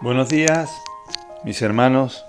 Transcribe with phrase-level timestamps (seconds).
[0.00, 0.70] Buenos días,
[1.42, 2.24] mis hermanos.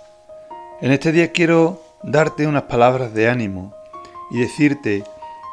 [0.81, 3.75] En este día quiero darte unas palabras de ánimo
[4.31, 5.03] y decirte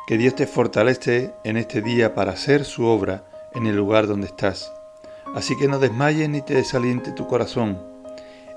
[0.07, 4.29] que Dios te fortalece en este día para hacer su obra en el lugar donde
[4.29, 4.73] estás.
[5.35, 7.79] Así que no desmayes ni te desaliente tu corazón.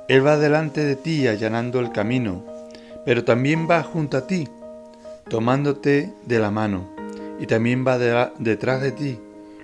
[0.08, 2.46] Él va delante de ti allanando el camino,
[3.04, 4.48] pero también va junto a ti,
[5.30, 6.88] tomándote de la mano,
[7.42, 7.98] y también va
[8.38, 9.20] detrás de ti,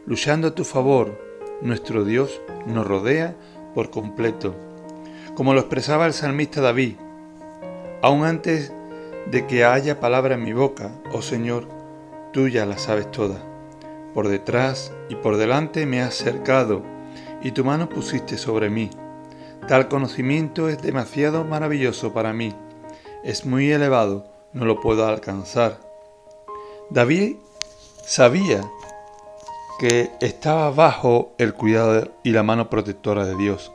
[0.05, 1.23] luchando a tu favor.
[1.61, 3.35] Nuestro Dios nos rodea
[3.75, 4.55] por completo,
[5.35, 6.95] como lo expresaba el salmista David.
[8.01, 8.73] Aún antes
[9.29, 11.67] de que haya palabra en mi boca, oh Señor,
[12.31, 13.43] tú ya la sabes toda.
[14.13, 16.81] Por detrás y por delante me has cercado,
[17.43, 18.89] y tu mano pusiste sobre mí.
[19.67, 22.53] Tal conocimiento es demasiado maravilloso para mí.
[23.23, 25.79] Es muy elevado, no lo puedo alcanzar.
[26.89, 27.35] David
[28.05, 28.61] sabía
[29.79, 33.74] que estaba bajo el cuidado y la mano protectora de Dios.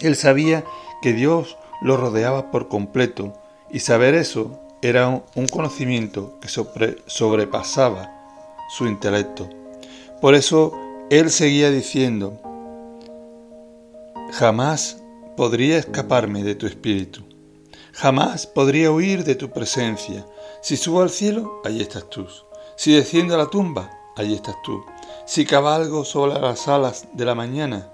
[0.00, 0.64] Él sabía
[1.02, 3.32] que Dios lo rodeaba por completo
[3.70, 8.12] y saber eso era un conocimiento que sobrepasaba
[8.68, 9.48] su intelecto.
[10.20, 10.72] Por eso
[11.10, 12.40] él seguía diciendo,
[14.32, 15.02] jamás
[15.36, 17.22] podría escaparme de tu espíritu,
[17.92, 20.26] jamás podría huir de tu presencia.
[20.60, 22.26] Si subo al cielo, allí estás tú.
[22.76, 24.84] Si desciendo a la tumba, allí estás tú.
[25.26, 27.93] Si cabalgo sobre las alas de la mañana,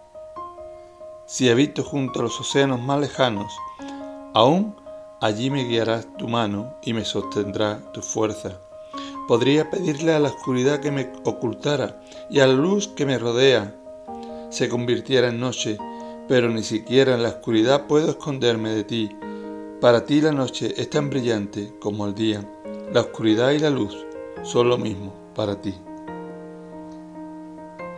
[1.30, 3.56] si habito junto a los océanos más lejanos,
[4.34, 4.74] aún
[5.20, 8.58] allí me guiarás tu mano y me sostendrá tu fuerza.
[9.28, 12.00] Podría pedirle a la oscuridad que me ocultara
[12.30, 13.76] y a la luz que me rodea
[14.50, 15.78] se convirtiera en noche,
[16.26, 19.16] pero ni siquiera en la oscuridad puedo esconderme de ti.
[19.80, 22.42] Para ti la noche es tan brillante como el día.
[22.92, 23.96] La oscuridad y la luz
[24.42, 25.76] son lo mismo para ti.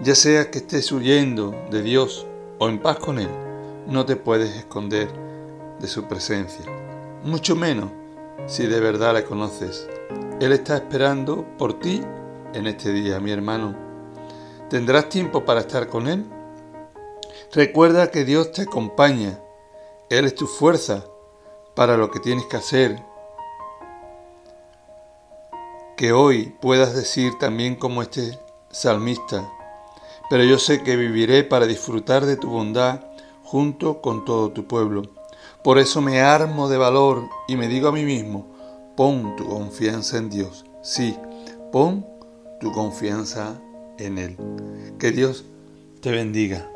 [0.02, 2.26] Ya sea que estés huyendo de Dios
[2.62, 3.28] o en paz con Él,
[3.88, 5.08] no te puedes esconder
[5.80, 6.64] de su presencia,
[7.24, 7.90] mucho menos
[8.46, 9.88] si de verdad le conoces.
[10.40, 12.00] Él está esperando por ti
[12.54, 13.74] en este día, mi hermano.
[14.70, 16.24] ¿Tendrás tiempo para estar con Él?
[17.52, 19.40] Recuerda que Dios te acompaña.
[20.08, 21.04] Él es tu fuerza
[21.74, 23.04] para lo que tienes que hacer.
[25.96, 28.38] Que hoy puedas decir también como este
[28.70, 29.50] salmista,
[30.32, 33.00] pero yo sé que viviré para disfrutar de tu bondad
[33.42, 35.02] junto con todo tu pueblo.
[35.62, 38.46] Por eso me armo de valor y me digo a mí mismo,
[38.96, 40.64] pon tu confianza en Dios.
[40.80, 41.14] Sí,
[41.70, 42.06] pon
[42.60, 43.60] tu confianza
[43.98, 44.38] en Él.
[44.98, 45.44] Que Dios
[46.00, 46.66] te bendiga.